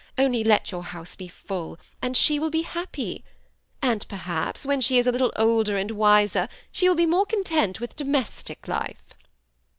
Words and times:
Only 0.17 0.43
let 0.43 0.71
your 0.71 0.81
house 0.81 1.15
be 1.15 1.27
full, 1.27 1.77
and 2.01 2.17
she 2.17 2.39
will 2.39 2.49
be 2.49 2.63
happy; 2.63 3.23
and, 3.83 4.03
perhaps, 4.07 4.65
when 4.65 4.81
she 4.81 4.97
is 4.97 5.05
a 5.05 5.11
little 5.11 5.31
older 5.35 5.77
and 5.77 5.91
wiser 5.91 6.49
she 6.71 6.89
will 6.89 6.95
be 6.95 7.05
content 7.29 7.79
with 7.79 7.91
a 7.91 8.03
more 8.03 8.11
domestic 8.11 8.67
life." 8.67 9.13